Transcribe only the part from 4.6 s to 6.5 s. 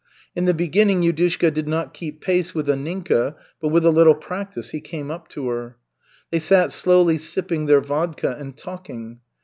he came up to her. They